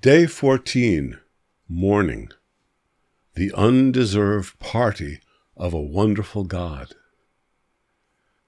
[0.00, 1.18] Day 14,
[1.68, 2.30] Morning.
[3.34, 5.20] The undeserved party
[5.58, 6.94] of a wonderful God.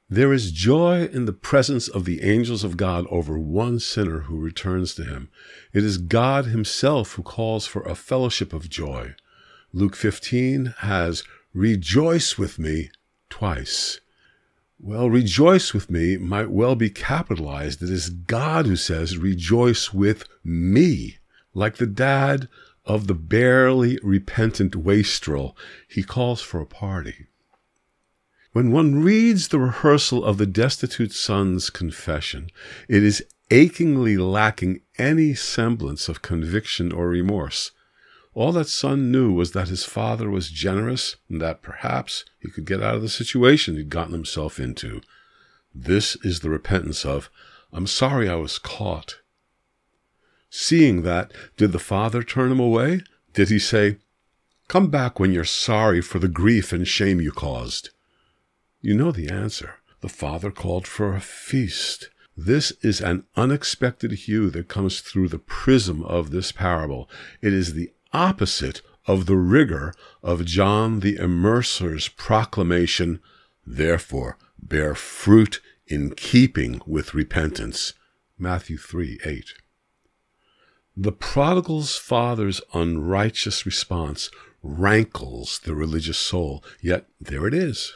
[0.09, 4.39] There is joy in the presence of the angels of God over one sinner who
[4.39, 5.29] returns to him.
[5.75, 9.15] It is God himself who calls for a fellowship of joy.
[9.75, 11.23] Luke 15 has
[11.53, 12.91] rejoice with me
[13.29, 14.01] twice.
[14.81, 17.83] Well, rejoice with me might well be capitalized.
[17.83, 21.19] It is God who says, rejoice with me.
[21.55, 22.49] Like the dad
[22.85, 25.57] of the barely repentant wastrel,
[25.89, 27.27] he calls for a party.
[28.53, 32.51] When one reads the rehearsal of the destitute son's confession,
[32.89, 37.71] it is achingly lacking any semblance of conviction or remorse.
[38.35, 42.65] All that son knew was that his father was generous and that perhaps he could
[42.65, 45.03] get out of the situation he'd gotten himself into.
[45.75, 47.31] This is the repentance of,
[47.73, 49.19] I'm sorry I was caught.
[50.55, 53.01] Seeing that, did the father turn him away?
[53.33, 53.97] Did he say,
[54.69, 57.89] Come back when you're sorry for the grief and shame you caused?
[58.83, 59.77] You know the answer.
[60.03, 62.11] The father called for a feast.
[62.37, 67.09] This is an unexpected hue that comes through the prism of this parable.
[67.41, 73.21] It is the opposite of the rigor of John the Immerser's proclamation,
[73.67, 77.95] Therefore, bear fruit in keeping with repentance.
[78.39, 79.55] Matthew 3 8.
[80.97, 84.31] The prodigal's father's unrighteous response
[84.63, 87.95] rankles the religious soul, yet there it is.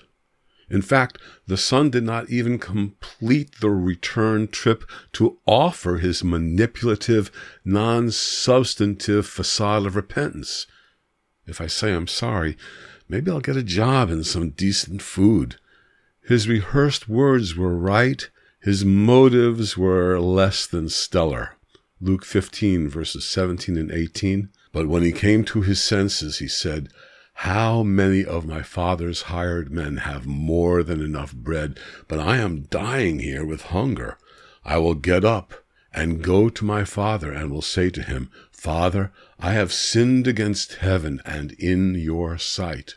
[0.68, 7.30] In fact, the son did not even complete the return trip to offer his manipulative,
[7.64, 10.66] non substantive facade of repentance.
[11.46, 12.56] If I say I'm sorry,
[13.08, 15.56] maybe I'll get a job and some decent food.
[16.22, 18.28] His rehearsed words were right,
[18.60, 21.55] his motives were less than stellar.
[22.00, 24.50] Luke 15, verses 17 and 18.
[24.72, 26.90] But when he came to his senses, he said,
[27.34, 32.62] How many of my father's hired men have more than enough bread, but I am
[32.64, 34.18] dying here with hunger.
[34.64, 35.54] I will get up
[35.94, 40.74] and go to my father and will say to him, Father, I have sinned against
[40.74, 42.96] heaven and in your sight.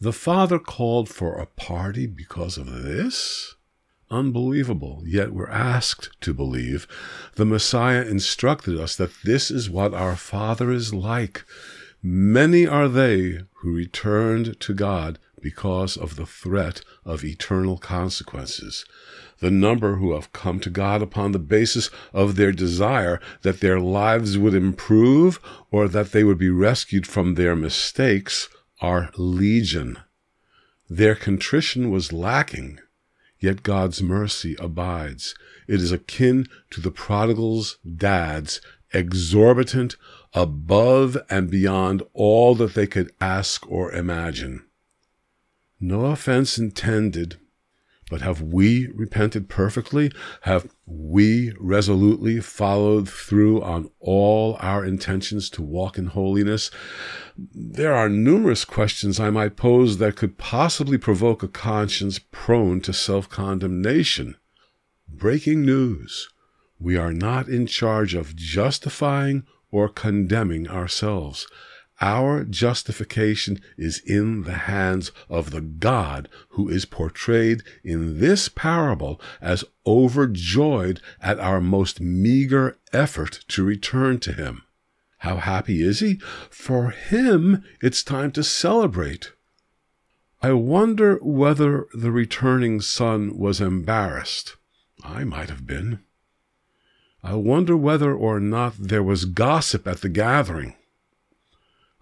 [0.00, 3.55] The father called for a party because of this?
[4.10, 6.86] Unbelievable, yet we're asked to believe.
[7.34, 11.44] The Messiah instructed us that this is what our Father is like.
[12.02, 18.84] Many are they who returned to God because of the threat of eternal consequences.
[19.40, 23.80] The number who have come to God upon the basis of their desire that their
[23.80, 25.40] lives would improve
[25.72, 28.48] or that they would be rescued from their mistakes
[28.80, 29.98] are legion.
[30.88, 32.78] Their contrition was lacking
[33.38, 35.34] yet God's mercy abides.
[35.66, 38.60] It is akin to the prodigal's dad's
[38.92, 39.96] exorbitant,
[40.32, 44.64] above and beyond all that they could ask or imagine.
[45.80, 47.38] No offense intended,
[48.08, 50.12] but have we repented perfectly?
[50.42, 56.70] Have we resolutely followed through on all our intentions to walk in holiness?
[57.36, 62.92] There are numerous questions I might pose that could possibly provoke a conscience prone to
[62.92, 64.36] self condemnation.
[65.08, 66.28] Breaking news.
[66.78, 71.48] We are not in charge of justifying or condemning ourselves.
[72.00, 79.20] Our justification is in the hands of the God who is portrayed in this parable
[79.40, 84.62] as overjoyed at our most meager effort to return to him.
[85.18, 86.20] How happy is he?
[86.50, 89.32] For him, it's time to celebrate.
[90.42, 94.56] I wonder whether the returning son was embarrassed.
[95.02, 96.00] I might have been.
[97.22, 100.74] I wonder whether or not there was gossip at the gathering.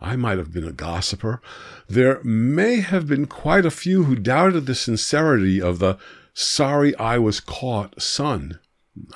[0.05, 1.41] I might have been a gossiper.
[1.89, 5.97] There may have been quite a few who doubted the sincerity of the
[6.35, 8.61] sorry I was caught son.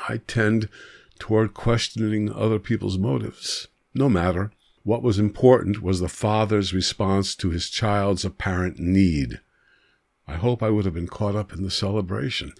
[0.08, 0.70] I tend
[1.18, 3.68] toward questioning other people's motives.
[3.94, 4.50] No matter.
[4.82, 9.40] What was important was the father's response to his child's apparent need.
[10.26, 12.54] I hope I would have been caught up in the celebration.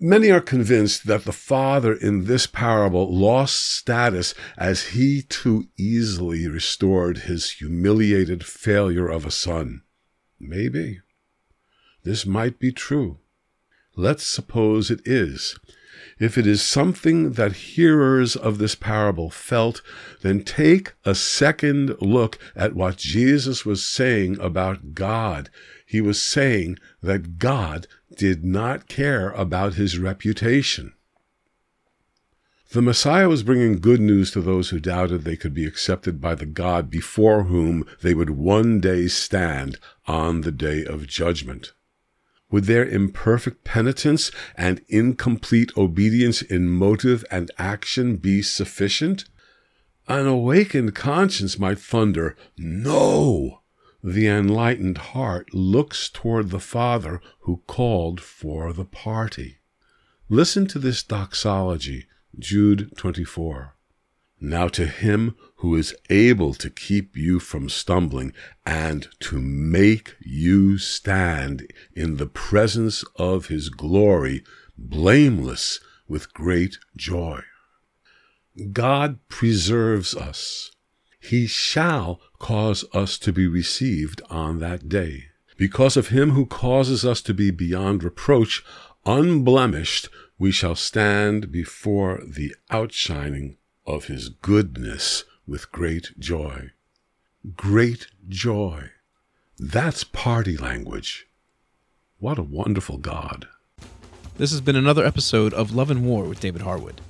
[0.00, 6.46] Many are convinced that the father in this parable lost status as he too easily
[6.46, 9.82] restored his humiliated failure of a son.
[10.38, 11.00] Maybe.
[12.04, 13.18] This might be true.
[13.96, 15.58] Let's suppose it is.
[16.18, 19.82] If it is something that hearers of this parable felt,
[20.20, 25.50] then take a second look at what Jesus was saying about God.
[25.92, 27.86] He was saying that God
[28.16, 30.94] did not care about his reputation.
[32.70, 36.34] The Messiah was bringing good news to those who doubted they could be accepted by
[36.34, 41.74] the God before whom they would one day stand on the day of judgment.
[42.50, 49.26] Would their imperfect penitence and incomplete obedience in motive and action be sufficient?
[50.08, 53.61] An awakened conscience might thunder, No!
[54.04, 59.58] The enlightened heart looks toward the Father who called for the party.
[60.28, 62.06] Listen to this doxology,
[62.36, 63.76] Jude 24.
[64.40, 68.32] Now to him who is able to keep you from stumbling
[68.66, 74.42] and to make you stand in the presence of his glory,
[74.76, 75.78] blameless
[76.08, 77.42] with great joy.
[78.72, 80.72] God preserves us.
[81.22, 85.26] He shall cause us to be received on that day.
[85.56, 88.64] Because of him who causes us to be beyond reproach,
[89.06, 96.70] unblemished, we shall stand before the outshining of his goodness with great joy.
[97.56, 98.90] Great joy.
[99.58, 101.28] That's party language.
[102.18, 103.46] What a wonderful God.
[104.38, 107.00] This has been another episode of Love and War with David Harwood.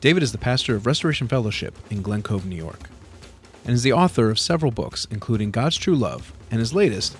[0.00, 2.88] David is the pastor of Restoration Fellowship in Glen Cove, New York,
[3.64, 7.16] and is the author of several books, including God's True Love and his latest,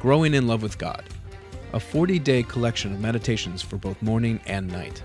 [0.00, 1.04] Growing in Love with God,
[1.72, 5.04] a 40 day collection of meditations for both morning and night.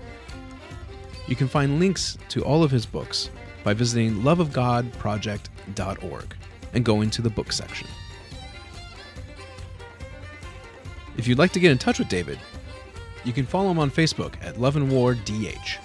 [1.28, 3.30] You can find links to all of his books
[3.62, 6.34] by visiting loveofgodproject.org
[6.74, 7.86] and going to the book section.
[11.16, 12.40] If you'd like to get in touch with David,
[13.24, 15.78] you can follow him on Facebook at Love and War DH.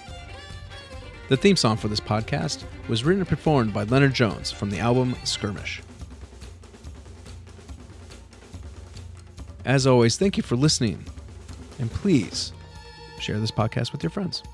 [1.28, 4.78] The theme song for this podcast was written and performed by Leonard Jones from the
[4.78, 5.82] album Skirmish.
[9.64, 11.04] As always, thank you for listening,
[11.80, 12.52] and please
[13.18, 14.44] share this podcast with your friends.